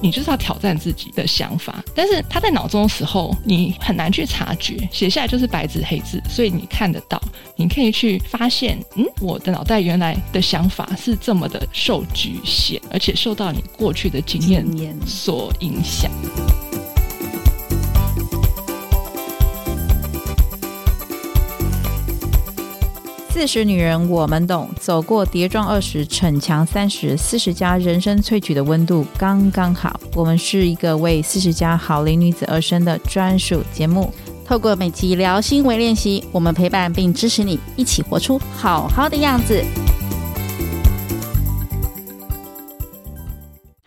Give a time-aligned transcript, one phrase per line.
[0.00, 1.82] 你就是要挑战自己的想法。
[1.94, 7.20] 但是他在脑中的时候，你很难去察觉，写下来就是白纸黑字，所以你看得到，
[7.56, 14.64] 你可以去发现，嗯，我的脑袋原来的想法是这么的受局限，而且受到你过去的经验
[15.06, 16.10] 所影响。
[23.40, 24.68] 四十女人，我们懂。
[24.78, 29.98] 走过跌撞二十，逞强三十，四十加人生萃取的温度刚刚好。
[30.14, 34.12] 我们是一个为四十加好龄女子而生的专属节目。
[34.44, 39.64] 透过每集聊心为练习，我们陪伴并支持你，一起活出好好的样子。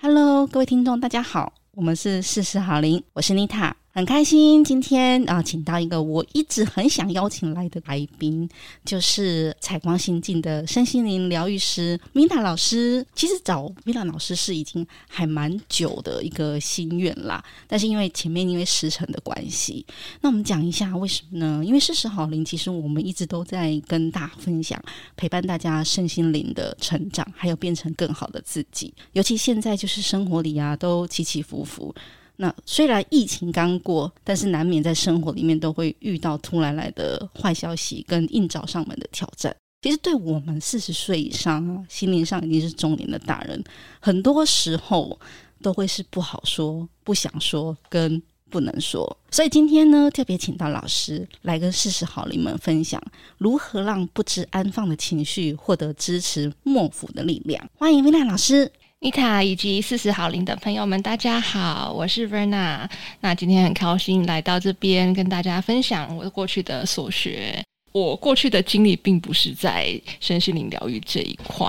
[0.01, 3.82] Hello，各位听众，大家好，我们是四十好龄，我是妮塔。
[3.95, 8.49] 很开心今天啊，请到一个我一直很想邀请来的来宾，
[8.83, 13.05] 就是采光心境的身心灵疗愈师 Mina 老师。
[13.13, 19.85] 其实找 Mina 老师是已经还蛮久的一个心愿啦，但是因为前面因为时程的关系，
[20.21, 21.63] 那我们讲一下为什么呢？
[21.63, 24.83] 因为四十好龄，其实我们一直都在跟大家分享，
[25.15, 28.91] 陪伴大家身心灵的成长，还有变成更好的自己。
[29.11, 31.93] 尤其现在就是生活里啊，都起起伏伏。
[32.35, 39.55] 那虽然疫情刚过，但是难免在生活里面都会遇到突然来的坏消息跟硬找上门的挑战。
[39.81, 43.61] 其实对我们四十岁以上啊，心灵上已经是中年的大人，
[43.99, 45.19] 很多时候
[45.61, 49.17] 都会是不好说、不想说跟不能说。
[49.29, 53.01] 所以今天呢，特别请到老师来跟四十好龄们分享，
[53.37, 57.69] 如何让不知安放的情绪获得支持莫府的力量。
[57.77, 58.71] 欢迎薇娜老师。
[59.03, 62.89] 妮塔以及四十好龄的朋友们，大家好，我是 Verna。
[63.19, 67.61] 那今天很高兴来到这边跟大家分享我过去的所学。
[67.91, 71.67] 我过去的经历并不是在身心灵疗愈这一块，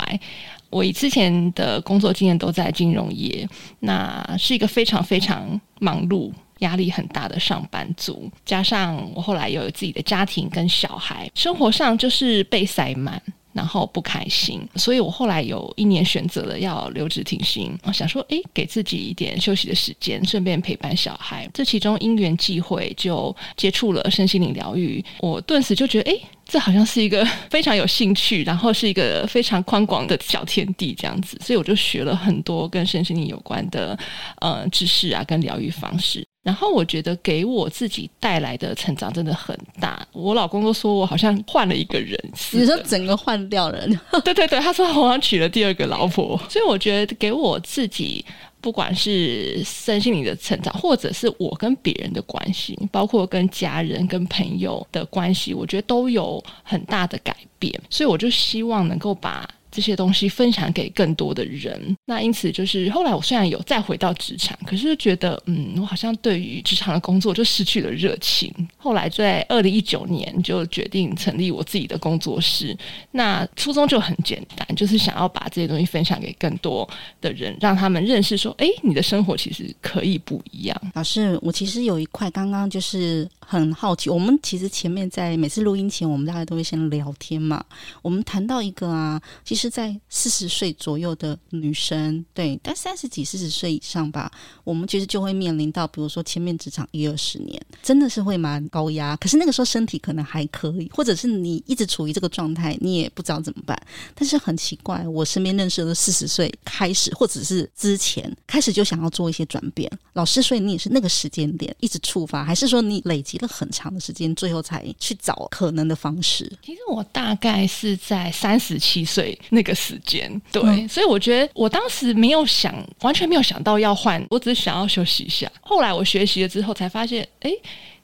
[0.71, 3.49] 我以之前的工作经验都在金融业，
[3.81, 8.31] 那是一个非常非常忙碌、压力很大的上班族。
[8.45, 13.21] 加上我后来又有自己的家庭跟小孩，生活上就是被塞满。
[13.55, 17.73] 然后不开心，所以我后来有一年选择了要留职停薪。
[17.85, 21.49] 我想说，诶，给自己一点休息的时间，顺便陪伴小孩。
[21.55, 25.03] 这其中因缘际会，就接触了身心灵疗愈。
[25.21, 31.39] 我顿时就觉得，诶，这好像是一个非常有兴趣，然后是一个非常宽广的小天地这样子。
[31.41, 33.97] 所以我就学了很多跟身心灵有关的
[34.41, 36.27] 呃知识啊，跟疗愈方式。
[36.45, 40.07] 然后我觉得给我自己带来的成长真的很大。
[40.13, 42.17] 我老公都说我好像换了一个人，
[42.53, 43.85] 你说整个换掉了？
[44.23, 46.39] 对对对，他说我好像娶了第二个老婆。
[46.51, 48.23] 所以我觉得给我自己，
[48.61, 57.73] 不管是身心灵的成长，或者是我跟别人的关系，包括跟家人、跟朋友的关系，我觉得都有很大的改变。
[57.89, 59.49] 所以我就希望能够把。
[59.75, 68.55] 这些东西分享给更多的人，那因此就是后来我虽然有再回到职场，可是觉得嗯，我好像对于职场的工作就失去了热情。
[68.77, 72.77] 后来在二零一九年就决定成立我自己的工作室，
[73.11, 76.89] 那初衷就很简单，就是想要把这些东西分享给更多
[77.21, 80.81] 的人，让他们认识说，哎，你的生活其实可以不一样。
[80.95, 87.65] 老师，我其实有一块刚刚就是很好奇，我们其实前面在每次录音前，我们大家都会先聊天嘛，
[88.03, 89.64] 我们谈到一个啊，其实。
[89.65, 94.31] 是在四十岁左右的女生，对，但三十几、四十岁以上吧，
[94.63, 99.17] 我们其实就会面临到，比如说前面职场一二十年，真的是会蛮高压。
[99.17, 103.75] 可是那个时候身体可能还可以，或者是你一直处于这个状态，你也不知道怎么办。
[104.15, 109.91] 但是很奇怪，我身边认识的四十岁开始，或者是之前开始就想要做一些转变。
[110.13, 116.53] 老师，所以你也是那个时间点一直触发，还是说你累积了很长的时间，最后才去找可能的方式？
[116.63, 119.39] 其实我大概是在三十七岁。
[119.55, 125.51] 那个时间，对，嗯、所以我觉得我当时没有想，完全没有想到要换，我只是想要休息一下。
[125.61, 127.51] 后来我学习了之后，才发现，哎，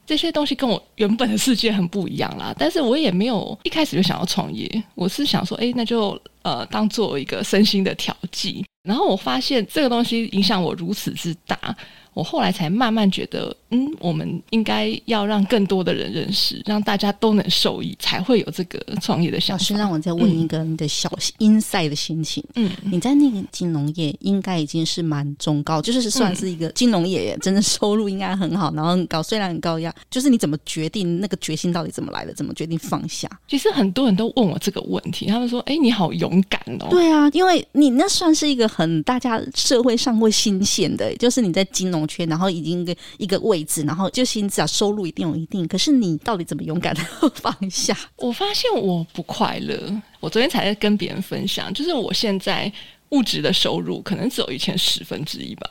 [0.06, 2.54] 这些东西跟我原本的世界很不一样啦。
[2.58, 8.64] 但是我也没有一开始就想要创业，我是想说，哎，那就呃当做一个身心的调剂。
[8.82, 11.76] 然后我发现这个东西影响我如此之大。
[12.12, 19.60] 我后来才慢慢觉得，嗯，我们应该要让更多的人认识，让大家都能受益，才会有这个创业的想法。
[19.60, 21.08] 老师，让我再问一个你的小
[21.38, 22.42] inside 的心情。
[22.56, 32.34] 嗯，你在那个金融业应该已经是蛮中高，就是算是一个金融业，真的收入应该很好，然后很高，虽然很高压，就是你怎么决定那个决心到底怎么来的？
[32.34, 33.28] 怎么决定放下？
[33.46, 42.00] 其实很多人都问我这个问题，他们说：“哎，你好勇敢哦。”对啊，因为你那算是一个很大家社会上会新鲜的，就是你在金融。
[42.10, 47.00] 圈，然后已经一个一个位置，然后就心知道收入一定有一定，可是你到底怎么勇敢的
[47.36, 47.96] 放下？
[48.16, 49.78] 我发现我不快乐。
[50.18, 52.70] 我昨天才在跟别人分享，就是我现在
[53.10, 55.70] 物质的收入可能只有以前十分之一吧，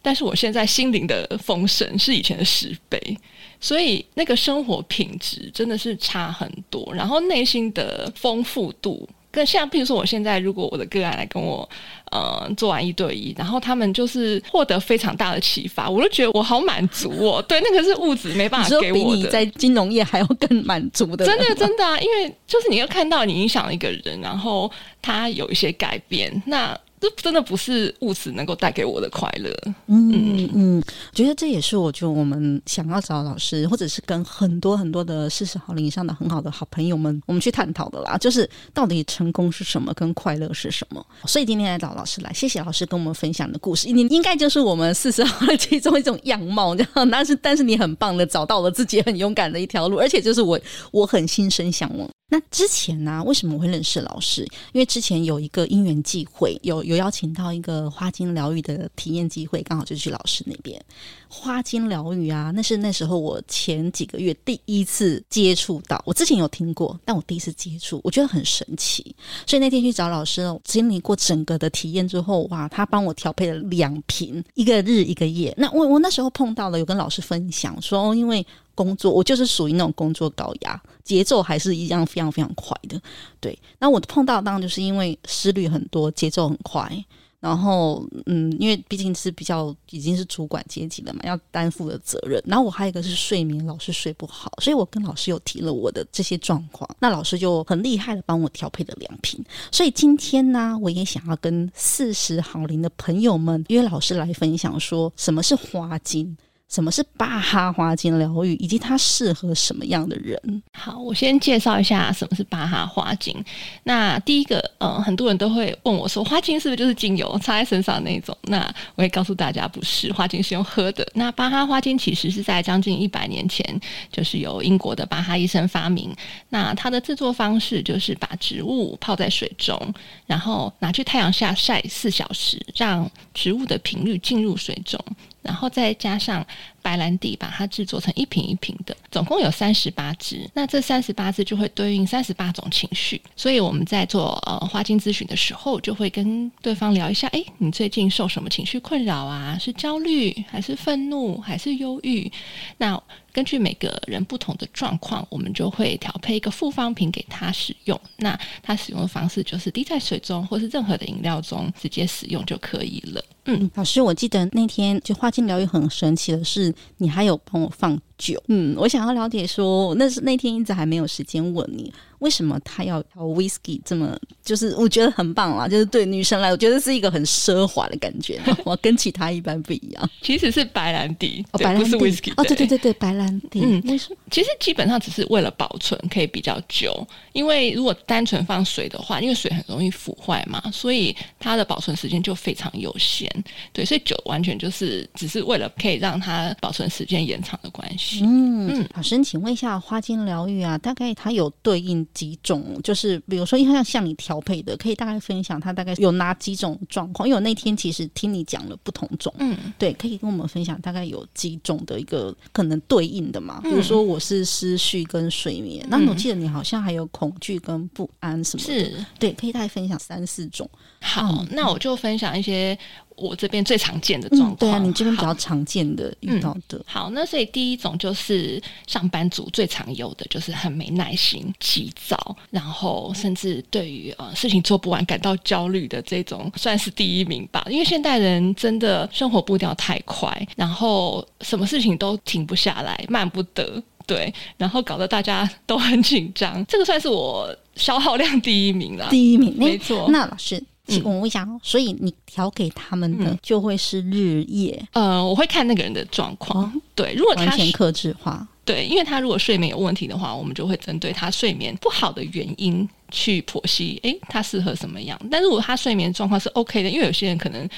[0.00, 3.18] 但是我现在心灵的丰盛是以前的十倍，
[3.60, 9.08] 所以那个生活品质真的是差很多，然后内心的丰富度。
[9.30, 11.68] 更像，譬如说，我现在如果我的个案来跟我，
[12.10, 17.40] 呃，做完一对一，然后他们就是获得非常大的启发，我就觉得我好满足哦。
[17.46, 21.24] 对，那个是物质没办法给我的，比你在金融业还要更满足的。
[21.24, 26.78] 真的，真的啊，因为就是你要看到你影响了一个人，然后他有一些改变，那。
[27.00, 29.50] 这真的不是物质能够带给我的快乐。
[29.86, 30.82] 嗯嗯嗯，
[31.14, 38.18] 觉得这也是我觉得我们想要找老师，或者是跟很多很多的四十好龄以上的很好的好朋友们，我们去探讨的啦。
[38.18, 41.04] 就是到底成功是什么，跟快乐是什么？
[41.24, 43.90] 所以今天来找老师来，谢谢老师跟我们分享的故事。
[43.90, 47.10] 你应该就是我们四十好的其中一种样貌，这样。
[47.10, 50.60] 但是但是你很棒的找到了自己很勇敢的一条路，而且就是我
[50.92, 52.06] 我很心生向往。
[52.32, 54.42] 那之前呢、为什么我会认识老师？
[54.72, 60.80] 因为之前有一个因缘际会，有有邀请到一个花精疗愈的体验机会，刚好就去老师那边。
[61.28, 66.00] 花精疗愈啊，那是那时候我前几个月第一次接触到。
[66.06, 69.14] 我之前有听过，但我第一次接触，我觉得很神奇。
[69.46, 75.52] 所以那天去找老师，经历过整个的体验之后，哇，他帮我调配了两瓶，一个日一个夜。
[75.56, 78.46] 那我我那时候碰到了，有跟老师分享说，因为。
[78.80, 82.98] 工作，我就是属于那种工作高压，节奏还是一样非常非常快的。
[83.38, 87.04] 对，那我碰到当然就是因为思虑很多，节奏很快。
[87.40, 92.42] 然后，嗯，因为毕竟是比较已经是主管阶级了嘛，要担负的责任。
[92.46, 99.42] 然后我还有一个是睡眠，老是睡不好，所以我跟老师有提了我的这些状况，那老师就很厉害的帮我调配了两瓶。
[99.72, 106.36] 所以今天呢，我也想要跟四十好龄的朋友们约老师来分享，说什么是花精。
[106.70, 110.62] 什么是巴哈花精疗愈，以及它适合什么样的人？
[110.72, 113.34] 好，我先介绍一下什么是巴哈花精。
[113.82, 118.36] 那第一个，嗯，很多人都会问我说，花精是不是就是精油擦在身上那种？
[118.42, 121.04] 那我会告诉大家，不是，花精是用喝的。
[121.14, 123.80] 那巴哈花精其实是在将近一百年前，
[124.12, 126.14] 就是由英国的巴哈医生发明。
[126.50, 129.76] 那它的制作方式就是把植物泡在水中，
[130.24, 135.04] 然后拿去太阳下晒四小时，让植物的频率进入水中。
[135.42, 136.46] 然后再加上
[136.82, 140.48] 白兰地，把它制作成一瓶一瓶的，总共有三十八支。
[140.54, 143.20] 那这三十八支就会对应三十八种情绪。
[143.36, 149.56] 所以我们在做呃花精咨询的时候，就会跟对方聊一下：哎，你最近受什么情绪困扰啊？
[149.58, 152.30] 是焦虑，还是愤怒，还是忧郁？
[152.78, 153.00] 那
[153.32, 158.00] 根据每个人不同的状况，我们就会调配一个复方瓶给他使用。
[158.16, 163.24] 那他使用的方式就是滴在水中，或是任何的饮料中直接使用就可以了。
[163.46, 168.42] 嗯，老师，我记得那天就花精疗愈很神奇的是，你还有帮我放酒。
[168.48, 171.92] 嗯，我想要了解说，那是那天一直还没有时间问你。
[172.20, 174.18] 为什么他要调 whisky 这么？
[174.44, 178.40] 就是我觉得很棒啦，就是对女生来，我觉得是一个很奢华的感觉。
[178.64, 182.32] 我跟其他一般不一样，其实是白兰地，哦，白兰地，不是 whisky。
[182.36, 183.60] 哦，对对对对，白兰地。
[183.62, 183.82] 嗯，
[184.30, 187.06] 其实基本上只是为了保存，可以比较久。
[187.32, 193.30] 因为如果单纯放水的话，因为水很容易腐坏嘛，所以它的保存时间就非常有限。
[193.72, 198.20] 对，所以酒完全就是只是为了可以让它保存时间延长的关系。
[198.24, 202.80] 嗯嗯，老师，请问一下，花精疗愈啊，大概它有对应几种？
[202.82, 207.28] 就是比如说，因为像像你调配的，可以大概分享它大概有哪几种状况？
[207.28, 213.60] 因为我那天其实听你讲了不同种，嗯，对，可以跟我们分享大概有几种的一个可能对应的嘛？
[213.62, 220.68] 比如说我是思绪跟睡眠，那、嗯、我记得你好像还有恐惧跟不安什么的，是对，可以大概分享三四种。
[221.00, 222.78] 好，嗯、那我就分享一些。
[223.16, 226.78] 我这边最常见的状况，嗯，对啊，你这边比较常见的遇到的。
[226.78, 237.62] 嗯，好，那所以第一种就是上班族最常有的，就是很没耐心、急躁，然后甚至对于呃事情做不完感到焦虑的这种，算是第一名吧。
[237.68, 246.64] 因为现代人真的生活步调太快，然后什么事情都停不下来，慢不得，对，然后搞得大家都很紧张。
[246.66, 250.08] 这个算是我消耗量第一名了，第一名，没错。
[250.10, 250.62] 那老师。
[250.90, 254.82] 请问一下，所以你调给他们的就会是日夜？
[254.92, 256.64] 嗯、呃，我会看那个人的状况。
[256.64, 263.98] 哦、对，如果他完全克制化，对，因为他如果睡眠有问题的话，我们就会针对他睡眠不好的原因去剖析。
[264.02, 265.18] 诶，他适合什么样？
[265.30, 267.68] 但如果他睡眠状况是 OK 的，因为有些人可能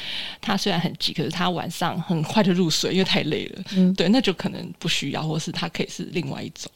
[0.41, 3.63] 他虽然很急，可是他晚上很快就入睡，因为太累了。
[3.77, 6.71] 嗯，对，那就可能不需要，或是他可以是另外一种。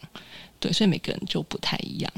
[0.59, 2.13] 对，所以每个人就不太一样。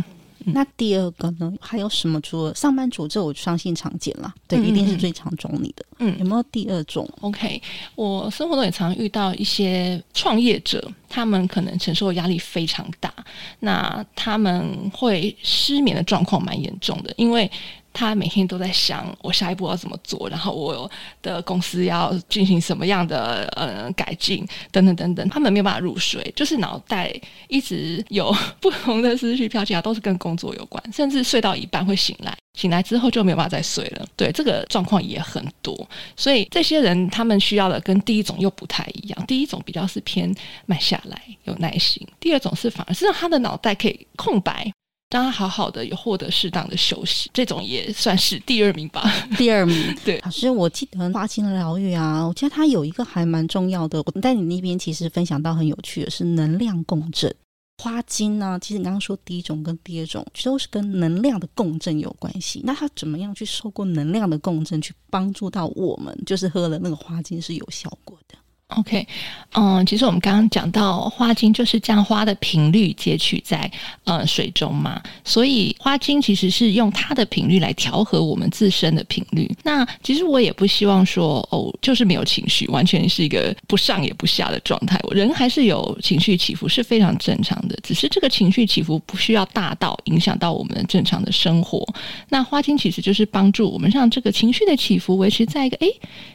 [0.55, 1.53] 那第二个呢？
[1.61, 2.21] 还有什么？
[2.21, 4.33] 除了上班族，这我相信常见啦。
[4.47, 5.85] 对，一定是最常中你的。
[5.99, 7.61] 嗯，有没有第二种？OK，
[7.95, 13.13] 我生活中也常遇到一些创业者，他们可能承受的压力非常大，
[13.61, 17.51] 那他们会失眠的状况蛮严重的，因为。
[17.99, 20.89] 他每天都在想我下一步要怎么做，然后我
[21.21, 27.13] 的公司要进行什么样的呃改进等等等等，他们没有办法入睡，就是脑袋
[27.49, 32.33] 一直有不同的思绪飘进来，都是跟工作有关，甚至睡到一半会醒来。
[32.55, 39.27] 醒来之后就没有办法再睡了，对，这个状况也很多，所以这些人他们需要的跟第一种又不太一样。
[39.27, 40.35] 第一种比较是偏
[40.67, 44.73] 慢下来、有耐心；第二种是反而是让他的脑袋可以空白，
[45.11, 47.31] 让他好好的有获得适当的休息。
[47.33, 49.11] 这种也算是第二名吧。
[49.39, 49.75] 第二名，
[50.05, 50.21] 对。
[50.25, 54.03] 老师，我记得花精疗愈啊，我觉得它有一个还蛮重要的。
[54.05, 57.35] 我在你那边其实分享到很有趣的是能量共振。
[57.81, 62.61] 花精呢，其实你刚刚说第一种跟第二种，其实都是跟能量的共振有关系。
[62.65, 68.37] 那它怎么样去受过能量的共振，去帮助到我们，就是喝了那个花精是有效果的。
[68.77, 69.07] OK，
[69.55, 73.69] 嗯，其实我们刚刚讲到花精就是将花的频率截取在
[74.05, 79.51] 呃水中嘛，所以花精其实是用它的频率来调和我们自身的频率。
[79.65, 85.01] 那其实我也不希望说哦，就是没有情绪，完全是一个不上也不下的状态。
[85.05, 87.79] 我人还是有情绪起伏，是非常正常的。
[87.83, 91.83] 只是这个情绪起伏不需要大到影响到我们正常的生活。
[92.29, 95.89] 那花精其实就是帮助我们让这个情绪的起伏维持在一个诶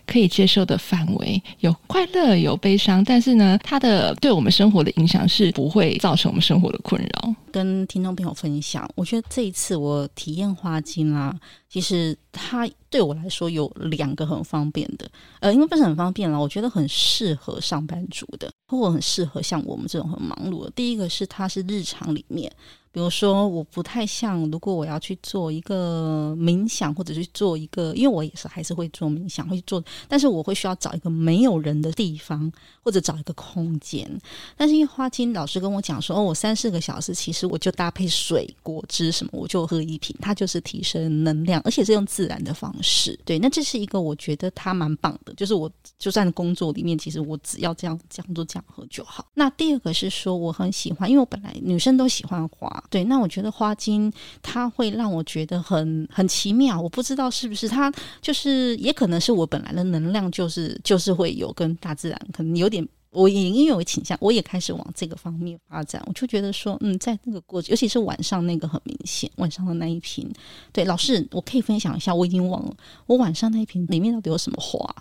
[0.08, 2.23] 可以接受的范围，有快乐。
[2.40, 7.36] 有悲伤，但是呢，它的对我们生活的影响是不会造成我们生活的困扰。
[7.54, 15.08] 跟听众朋友分享，我觉得这一次我体验花精啦，其实它对我来说有两个很方便的，
[15.40, 20.72] 呃，因为不是很方便啦，我觉得很适合上班族的，或很适合像我们这种很忙碌的。
[20.72, 22.52] 第一个是它是日常里面。
[22.92, 32.52] 比如说，我不太像，如果我要去做一个冥想，或者去做一个，因为我也是还是会做冥想，会做，但是我会需要找一个没有人的地方，
[32.84, 34.08] 或者找一个空间。
[34.56, 43.18] 但是因为花精老师跟我讲说，哦，我三四个小时，其实我就搭配水果汁什么，我就喝一瓶，它就是提升能量，而且是用自然的方式。
[43.26, 49.26] 对，那这是一个我觉得它蛮棒的，就是我就算工作里面，其实我只要这样这样做这样喝就好。
[49.34, 52.84] 那第二个是说，我很喜欢，因为我本来女生都喜欢花。
[52.90, 70.28] 对，那我觉得花精它会让我觉得很很奇妙，我不知道是不是它就是，也可能是我本来的能量就是就是会有跟大自然可能有点，我也因为有倾向，我也开始往这个方面发展，我就觉得说，嗯，在那个过程，尤其是晚上那个很明显，晚上的那一瓶，
[70.72, 74.96] 对，老师，我可以分享一下，我已经忘了我晚上那一瓶里面到底有什么花。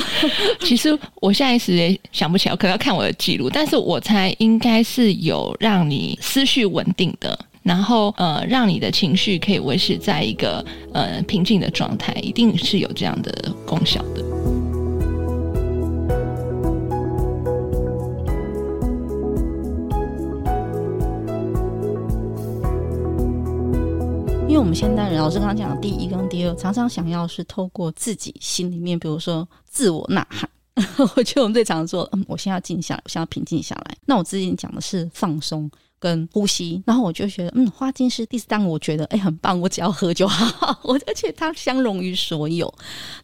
[0.60, 14.33] 其实我现在一时也想不起来，我可能要看我的记录，但是我猜应该是有让你思绪稳定的，然后呃，让你的情绪可以维持在一个呃平静的状态，一定是有这样的功效的。
[24.64, 30.48] 我们现代人，老师刚刚讲的第一跟第二，常常想要是透过自己心里面，比如说自我呐喊。
[31.14, 33.94] 我觉得我们最常说，嗯，我现在要静下来，我现在要平静下来。
[34.06, 40.74] 那我之前讲的是放松跟呼吸，然后我就觉得，嗯，花精是第三个，我觉得哎很棒，我只要喝就好。
[40.82, 42.72] 我而且它相容于所有。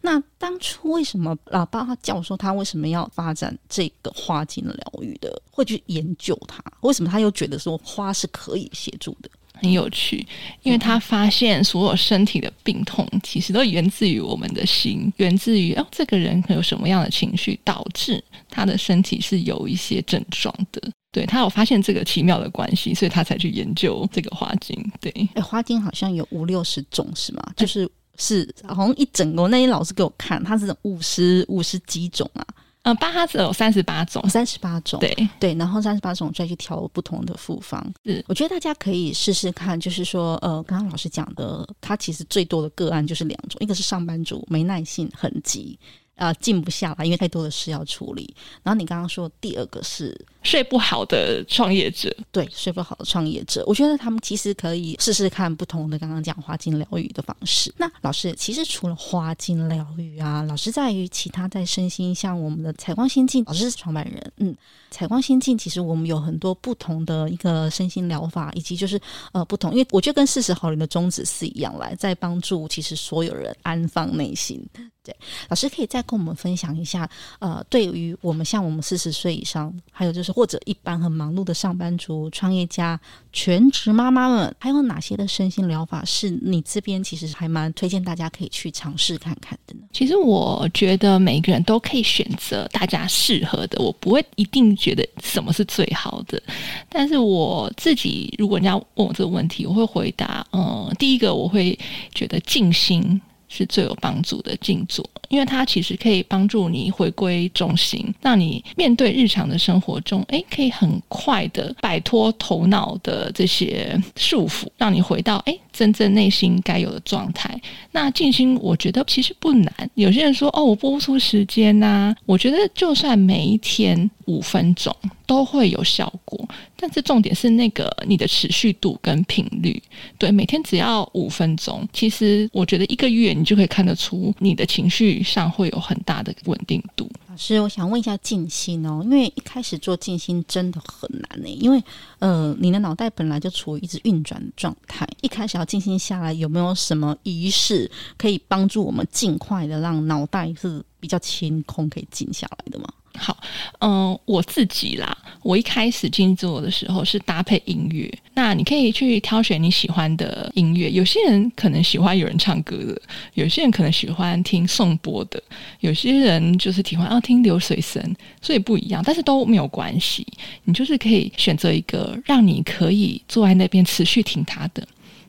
[0.02, 6.62] 那当初为什么老爸他叫我说他为什么要发展这个花精疗愈的，会去研究它？
[6.82, 9.30] 为什么他又觉得说花是可以协助的？
[9.60, 10.26] 很有趣，
[10.62, 20.80] 因为他发现所有身体的病痛其实都源自于我们的心，源自于哦，这个人有什么样的情绪导致他的身体是有一些症状的。
[21.12, 24.76] 对，他有发现这个奇妙的关系，所以他才去研究这个花精。
[25.00, 27.42] 对，哎，花精好像有五六十种是吗？
[27.56, 32.46] 就是是好像一整个，那些老师给我看，他是五十五十几种啊。
[32.82, 37.84] 嗯，巴哈子有三十八种，三十八种，对对，然后三十八种再去调不同的复方。
[38.04, 45.78] 嗯，我觉得大家可以试试看，就是说，呃，刚刚老师讲的，他其实最多的个案就是两种，一个是上班族没耐性，很急。
[46.20, 48.32] 啊，静不下来，因为太多的事要处理。
[48.62, 57.72] 然后你刚刚说第二个是睡不好的创业者，对，睡不好的创业者，我觉得他们其实可以试试看不同的刚刚讲花精疗愈的方式。
[57.78, 64.54] 那老师，其实除了花精疗愈啊，老师在于其他在身心，像我们的采光心境，老师是创办人，嗯，
[64.90, 69.00] 采光心境其实我们有很多不同的一个身心疗法，以及就是
[69.32, 74.62] 呃不同，因为我觉得跟四十好龄的宗旨是一样来，在帮助其实所有人安放内心。
[75.02, 75.16] 对，
[75.48, 82.98] 老师可以再跟我们分享一下，呃，对于我们像我们四十岁以上，还有就是或者一般很忙碌的上班族、创业家、
[83.32, 89.82] 全职妈妈们，还有哪些的身心疗法是你这边其实还蛮推荐大家可以去尝试看看的呢？
[89.92, 96.42] 其实我觉得每个人都可以选择大家适合的，我不会一定觉得什么是最好的。
[96.88, 101.78] 但是我自己，如果人家问我这个问题，我会回答：嗯，第一个我会
[102.12, 103.20] 觉得静心。
[103.50, 117.60] 是最有帮助的静坐，因为它其实可以帮助你回归中心，让你面对日常的生活中，诶，可以很快的摆脱头脑的这些束缚，让你回到诶真正内心该有的状态。
[117.90, 119.90] 那静心，我觉得其实不难。
[119.94, 124.96] 有些人说哦，我拨不出时间呐、我觉得就算每一天五分钟。
[125.26, 129.80] 都会有效果，但是重点是那个你的持续度跟频率。
[130.18, 137.10] 对，每天只要五分钟，其实我觉得一个月你就可以看得出你的情绪上会有很大的稳定度。
[137.28, 141.82] 老师，我想问一下静心哦，因为一开始做静心真的很难呢，因为
[142.18, 152.92] 呃，你的脑袋本来就处于一直运转的状态，一开始要静心下来，有没有什么仪式可以帮助我们尽快的让脑袋是比较清空，可以静下来的吗？
[153.16, 153.36] 好，
[153.80, 158.10] 嗯、我自己啦，我一开始静坐的时候是搭配音乐。
[158.34, 160.90] 那你可以去挑选你喜欢的音乐。
[160.90, 163.02] 有些人可能喜欢有人唱歌的，
[163.34, 165.42] 有些人可能喜欢听颂钵的，
[165.80, 168.02] 有些人就是喜欢要听流水声，
[168.40, 170.26] 所以不一样，但是都没有关系。
[170.64, 174.86] 你就是可以选择一个让你可以坐在那边持续听它的，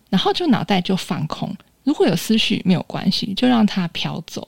[0.10, 1.54] 然后就脑袋就放空。
[1.84, 4.48] 如果有思绪没有关系，就让它飘走。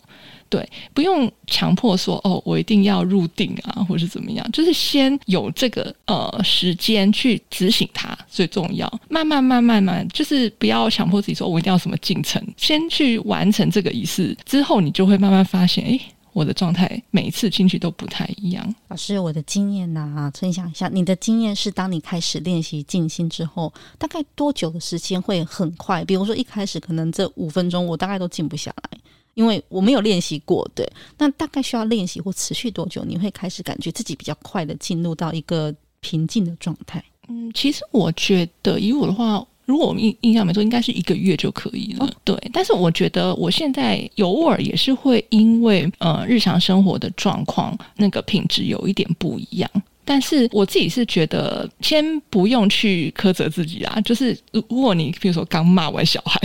[0.54, 8.88] 对，不用强迫说哦，我一定要入定啊，或是怎么样，就是先有这个呃时间去执行它最重要。
[9.10, 16.00] 慢慢慢慢慢，就是不要强迫自己说，我一定要什么进程，先去完成这个仪式之后，你就会慢慢发现，哎，
[16.34, 18.76] 我的状态每一次进去都不太一样。
[18.90, 26.06] 老师，我的经验呢、啊，分享一下，你的经验是，当你开始练习静心之后，大概多久的时间会很快？
[26.06, 29.00] 比如说一开始可能这五分钟，我大概都静不下来。
[29.34, 30.88] 因为我没有练习过，对，
[31.18, 33.04] 那大概需要练习或持续多久？
[33.04, 37.04] 你会开始感觉自己比较快的进入到一个平静的状态？
[37.28, 42.06] 嗯，其实我觉得以我的话，如果我印印象没错，应该是一个月就可以了。
[42.06, 49.72] 哦、对，但是我觉得我现在偶尔也是会因为呃日常生活的状况，那个品质有一点不一样。
[50.06, 54.02] 但是我自己是觉得，先不用去苛责自己啊。
[54.02, 56.40] 就是如果你比如说刚骂完小孩，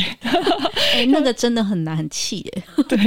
[0.93, 2.63] 哎、欸， 那个真的很难很气耶。
[2.89, 2.99] 对，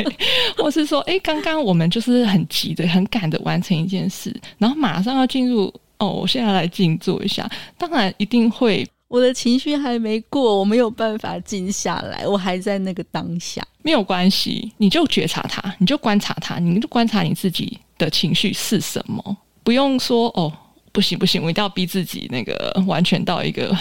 [0.58, 7.50] 或是说，哎、欸，刚刚我们就是很急的、很赶的完成一件事，然后马上要进入哦，我现在来静坐一下。
[7.78, 13.66] 当然一定会，我的情绪还没过，我没有办法静下来，我还在那个当下。
[13.84, 19.38] 没有关系，你就觉察它，你就观察它，你就观察你自己的情绪是什么。
[19.64, 20.52] 不用说哦，
[20.92, 23.76] 不行不行，我一定要逼自己那个完全到一个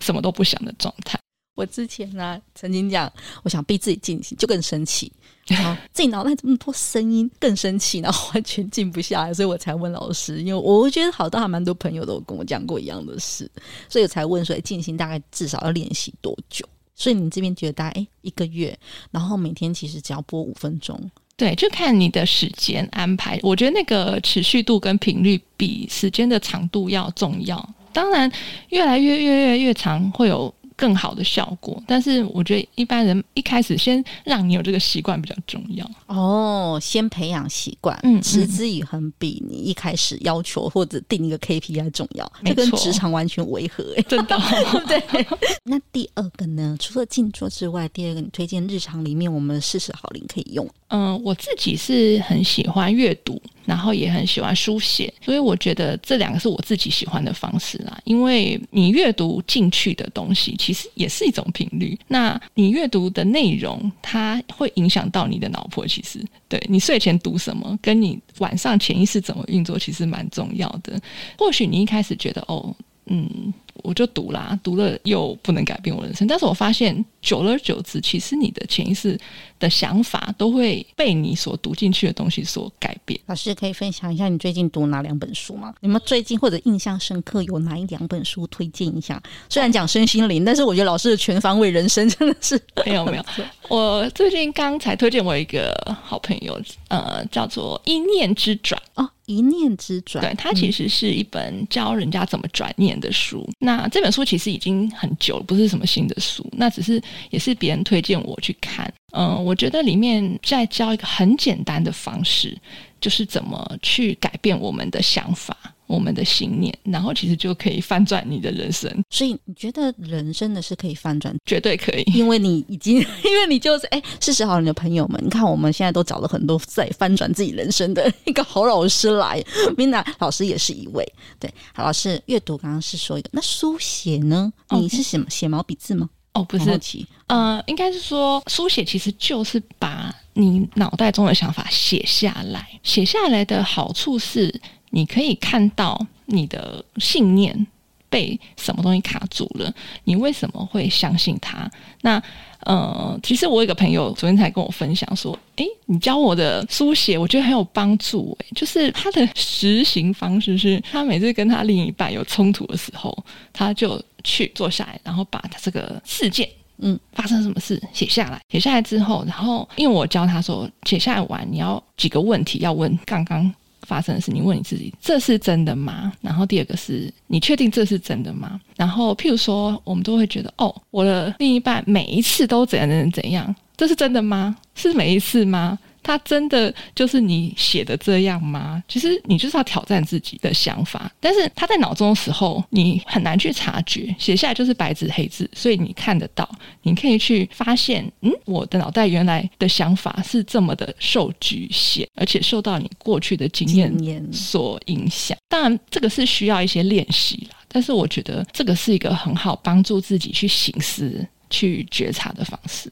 [0.00, 1.18] 什么都不想的状态。
[1.56, 3.12] 我之前呢、曾经讲，
[3.42, 5.12] 我想逼自己静心，就更生气，
[5.46, 13.50] 然后自己脑袋这么多声音，更生气，然后完全静不下来，所以我才问老师，因为我觉得好多还蛮多朋友都跟我讲过一样的事，
[13.90, 16.66] 所以我才问说，静心大概至少要练习多久？
[16.94, 18.78] 所以你这边觉得大概诶一个月，
[19.10, 21.10] 然后每天其实只要播五分钟。
[21.40, 23.40] 对，就看你的时间安排。
[23.42, 27.66] 我觉得那个持续度跟频率比时间的长度要重要。
[27.94, 28.30] 当然，
[28.68, 44.40] 越来越越越越长会有更好的效果，但是我觉得一般人一开始先让你有这个习惯比较重要哦，先培养习惯，嗯，持之以恒比你一开始要求或者定一个 KPI 重要，这跟职场完全违和，欸，真的，
[44.88, 45.26] 对。
[45.64, 46.74] 那第二个呢？
[46.80, 50.66] 除了静坐之外，第二个你推荐日常里面我们四十好龄可以用？
[50.88, 53.40] 嗯，我自己是很喜欢阅读。
[53.64, 57.98] 然后也很喜欢书写，所以我觉得这两个是我自己喜欢的方式啦。
[58.04, 61.98] 因为你阅读进去的东西，其实也是一种频率。
[62.08, 65.86] 那你阅读的内容，它会影响到你的脑波。
[65.86, 71.00] 其实，对你睡前读什么，跟你晚上潜意识怎么运作，其实蛮重要的。
[71.38, 72.74] 或许你一开始觉得，哦，
[73.06, 73.52] 嗯。
[73.82, 76.28] 我就读啦，读了又不能改变我人生。
[76.28, 79.18] 但是我发现，久而久之，其实你的潜意识
[79.58, 83.18] 的想法都会被你所读进去的东西所改变。
[83.26, 85.74] 老师可以分享一下你最近读哪两本书吗？
[85.80, 89.22] 你们最近或者印象深刻有哪一两本书推荐一下？
[89.48, 93.24] 虽然讲身心灵，但是我觉得老师的全方位人生真的是没有没有。
[93.68, 99.08] 我最近刚才推荐我一个好朋友，呃，叫做《一念之转》哦。
[99.26, 103.46] 一念之转，对，它其实是一本教人家怎么转念的书。
[103.48, 108.92] 嗯、那这本书其实已经很久了，不是什么新的书，那只是也是别人推荐我去看。
[109.12, 112.56] 嗯，我觉得里面在教一个很简单的方式，
[113.00, 115.56] 就是怎么去改变我们的想法。
[115.86, 118.88] 我们的信念，然后其实就可以翻转你的人生。
[119.10, 121.34] 所以你觉得人生的是可以翻转？
[121.44, 129.42] 绝对可以，因为你已经， 因为你就是哎，事实好，你的朋友们，你看我们现在都找了很多在翻转自己人生的一个好老师来。
[129.76, 131.04] Vina 老师也是一位，
[131.40, 132.22] 对，好老师。
[132.26, 134.52] 阅读刚刚是说一个，那书写呢？
[134.70, 136.08] 你是写写毛笔字吗？
[136.32, 136.78] 哦，不是，
[137.26, 142.68] 呃，应该是说书写其实就是把你脑袋中的想法写下来。
[142.82, 144.60] 写下来的好处是。
[144.92, 147.64] 你可以看到你的信念
[148.08, 151.70] 被什么东西卡住了，你为什么会相信他？
[152.00, 152.20] 那
[152.64, 158.36] 呃，其实我有一个朋友昨天才跟我分享说，诶，你教我的书写，我觉得很有帮助。
[158.40, 163.16] 诶，就是他的实行方式是，他每次跟他另一半有冲突的时候，
[163.52, 173.52] 他就去坐下来，然后把他这个事件，嗯，发生什么事写下来，写下来之后，然后因为我教他说，写下来完你要几个问题要问刚刚。
[173.86, 176.12] 发生的事，你问你自己，这是真的吗？
[176.20, 178.60] 然后第二个是你确定这是真的吗？
[178.76, 184.54] 然后譬如说，我们都会觉得，哦，我的另一半每一次都怎样怎样怎样，这是真的吗？
[184.76, 185.76] 是每一次吗？
[186.10, 188.82] 他真的就是你写的这样吗？
[188.88, 196.48] 其实你就是要挑战自己的想法，但是他在脑中的时候，你很难去察觉，写下来就是白纸黑字，所以你看得到，
[196.82, 205.38] 你可以去发现，嗯，我的脑袋原来的想法是这么的受局限，而且受到你过去的经验所影响。
[205.48, 212.90] 当然，这个是需要一些练习啦，但是我觉得这个是一个很好帮助自己去醒思、去觉察的方式。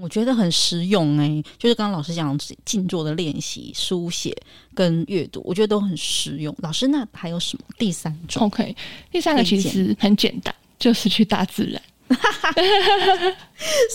[0.00, 4.36] 我觉得很实用哎、欸，就是刚刚老师讲静坐的练习、书写
[4.74, 6.54] 跟阅读，我觉得都很实用。
[6.58, 8.74] 老师，那还有什么第三种？OK，
[9.10, 11.82] 第三个其实很简单，就是去大自然。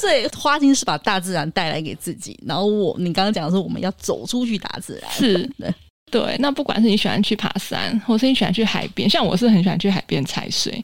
[0.01, 5.73] 所以花精是把大自然带来给自己，然后我你刚刚讲的是我们要走出去大自然，是的。
[6.11, 10.83] 对，那不管是你喜欢去爬山，或是你喜欢去海边，像我是很喜欢去海边踩水。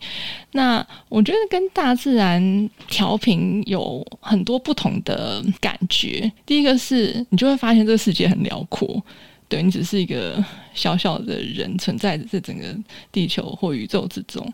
[0.54, 6.32] 那我觉得跟大自然调频有很多不同的感觉。
[6.46, 9.04] 第一个是你就会发现这个世界很辽阔。
[9.50, 12.66] 对，你只是一个小小的人，存在在整个
[13.12, 14.46] 地球或宇宙之中。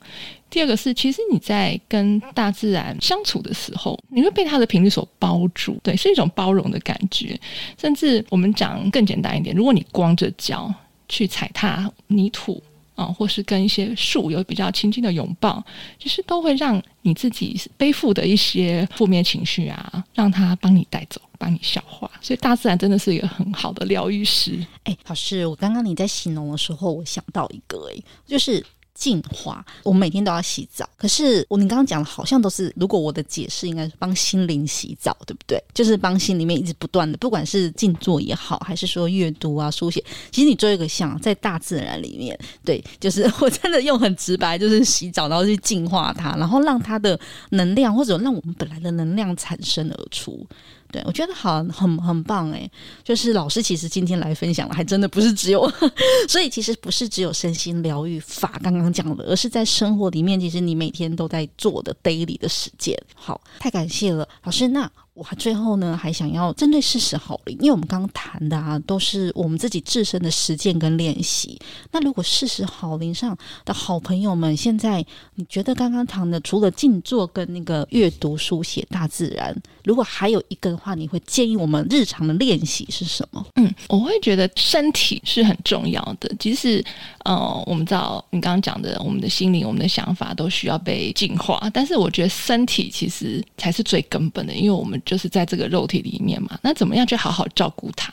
[0.49, 7.39] 第二个是，其实你在跟大自然相处的时候，你会被它的频率所包住，对，是一种包容的感觉。
[7.75, 10.71] 甚至我们讲更简单一点，如果你光着脚
[11.09, 12.61] 去踩踏泥土
[12.95, 15.63] 啊，或是跟一些树有比较亲近的拥抱，
[15.99, 21.21] 其实都会让你自己背负的一些负面情绪啊，让它帮你带走。
[21.39, 24.65] 帮你消化，所以大自然真的是一个很好的疗愈师。
[24.85, 28.65] 哎，老师，我刚刚你在形容的时候，我想到一个，哎，就是。
[28.93, 30.87] 净化，我们每天都要洗澡。
[30.97, 35.61] 可是我你刚刚讲的，好像都是，如果我的解释应该是帮心灵洗澡，对不对？
[35.73, 50.45] 就是帮心里面一直不断的，不管是静坐也好，还是说阅读啊、书写，其实你做一个像在大自然里面，对，就是我真的用很直白，就是洗澡，然后去净化它，然后让它的能量或者让我们本来的能量产生而出。
[50.93, 52.69] 对，我觉得好很很棒诶，
[53.03, 55.67] 就是老师其实今天来分享了，还真的不是只有，
[56.29, 62.95] 所以其实不是只有身心疗愈法刚刚讲的，而是在生活里面，其实你每天都在做的 daily 的实践。
[63.15, 64.67] 好，太感谢了，老师。
[64.67, 64.89] 那。
[65.13, 71.59] 我最后呢，还想要针对事实好灵，因为我们刚刚谈的啊，都是我们自己自身的实践跟练习。
[71.91, 83.45] 那如果事实好灵上的好朋友们，现在你觉得刚刚谈的，除了静坐跟那个阅读、书写、大自然，如果还有一个的话，你会建议我们日常的练习是什么？
[83.55, 86.33] 嗯，我会觉得身体是很重要的。
[86.39, 86.83] 即使
[87.23, 94.99] 呃，我们知道你刚刚讲的，我们的心灵、我们的想法都需要被净化，但是我觉得身体其实才是最根本的，因为我们。
[95.05, 98.11] 就是在这个肉体里面嘛，那怎么样去好好照顾它？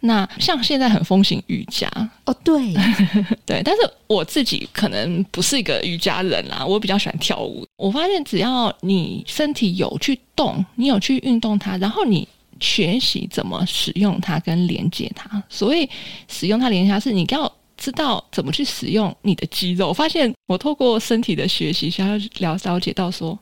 [0.00, 1.88] 那像现在很风行瑜伽
[2.24, 2.74] 哦，对
[3.46, 7.66] 对，但是我自己可能不是一个瑜伽人啦，我比较喜欢跳舞。
[7.76, 12.26] 我发现只要你身体有去动，你有去运动它，然后你
[12.60, 15.42] 学习怎么使用它跟连接它。
[15.48, 15.88] 所以
[16.28, 19.88] 使用它连接它，是你要知道怎么去使用你的肌肉。
[19.88, 23.38] 我发现我透过身体的学习，想要了了解到说。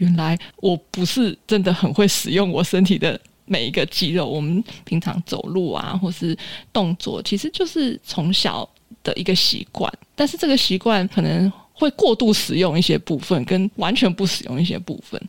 [0.00, 4.26] 原来我不是真的很会使用我身体的每一个肌肉。
[4.26, 6.36] 我们平常走路啊，或是
[6.72, 8.68] 动作，其实就是从小
[9.02, 9.92] 的一个习惯。
[10.14, 15.20] 但是这个习惯可能会过度使用一些部分，跟完全不使用一些部分。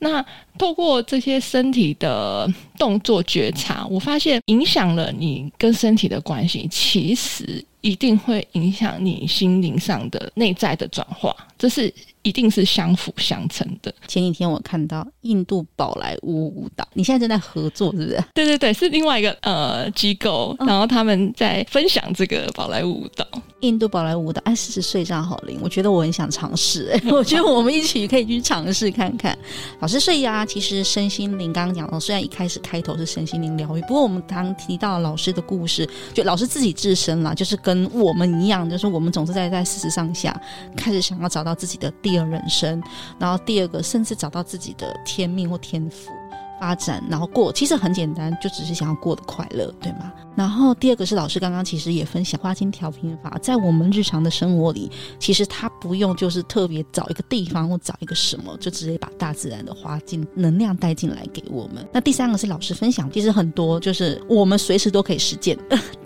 [0.00, 0.24] 那
[0.58, 7.64] 透过这些身体的动作觉察，我发现影响了你跟身体的关系，其实。
[7.82, 11.92] 一定会影响你心灵上的内在的转化，这是。
[12.26, 13.94] 一定是相辅相成的。
[14.08, 18.20] 前几天我看到印度宝莱坞舞蹈，你现在正在合作，是不是？
[18.34, 23.24] 对对对，是另外一个呃机构，然后他们在分享这个宝莱坞舞蹈。
[23.60, 29.38] 印度宝莱坞舞蹈，哎，四十岁这样好灵，我觉得我很想尝试，哎， 我觉得我们一起可以去尝试看看。
[29.78, 40.38] 老师，所以啊，其实身心灵刚刚讲了，虽然一开始开头是身心灵疗愈，不过我们刚提到老师的故事，就老师自己自身啦，就是跟我们一样，就是我们总是在在四十上下
[40.76, 42.15] 开始想要找到自己的第。
[42.24, 42.82] 的人生，
[43.18, 46.10] 然后第二个，甚至找到自己的天命或天赋
[46.58, 50.12] 发展，然后过，其实很简单，就只是想要过得快乐，对吗？
[50.34, 61.86] 然后第二个是老师刚刚其实也分享花精调频法，在我们日常的生活里，其实它不用就是特别找一个地方或找一个什么，就直接把大自然的花精能量带进来给我们。
[61.92, 65.58] 那第三个是老师分享，其实很多就是我们随时都可以实践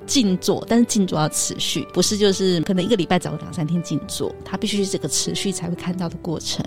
[0.07, 6.65] 静坐，但是静坐要持续，不是就是可能一个礼拜找个两三天静坐，它必须是这个持续才会看到的过程。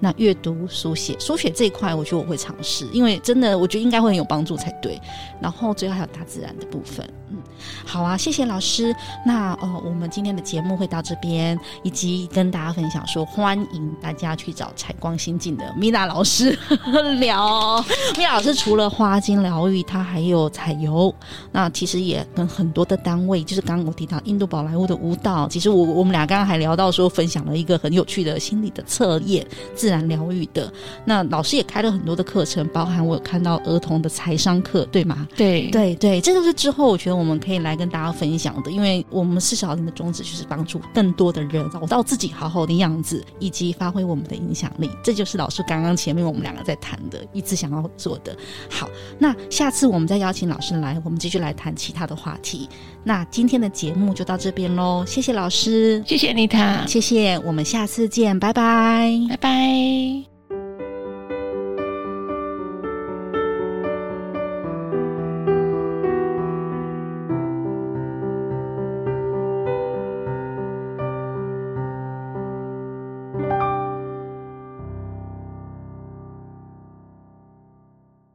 [0.00, 5.00] 那阅读、书写，书写这一块，我觉得我会尝试，因为真的我觉得应该会很有帮助才对。
[5.40, 7.08] 然后最后还有大自然的部分。
[7.32, 7.42] 嗯，
[7.86, 8.94] 好啊，谢谢老师。
[9.24, 16.58] 那呃，我们今天的节目会到这边，以及跟大家分享说，欢迎大家去找采光心境的米娜老师
[17.18, 17.82] 聊。
[18.18, 21.12] 米娜老师除了花精疗愈，她还有彩油。
[21.50, 25.48] 那其实也跟很多的单位，就是刚刚我提到印度宝莱坞的舞蹈。
[25.48, 30.70] 其实我我们俩刚刚还聊到说，分享了一个很有趣的心理的测验，自然疗愈的。
[31.06, 35.26] 那老师也开了很多的课程，包含我有看到儿童的财商课，对吗？
[35.34, 36.82] 对对对，这就是之后。
[36.82, 44.90] 我觉得我们可以来跟大家分享的，因为我们四十好龄的宗旨就是帮助更多的人找到自己好好的样子，以及发挥我们的影响力。
[45.04, 48.36] 这就是老师刚刚前面我们两个在谈的，一直想要做的。
[48.68, 48.88] 好，
[49.20, 52.68] 那下次我们再邀请老师来，我们继续来谈其他的话题。
[53.04, 60.31] 那今天的节目就到这边喽，谢谢老师，谢谢妮塔，谢谢，我们下次见，拜拜，拜拜。